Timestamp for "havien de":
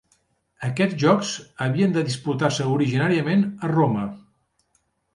1.67-2.05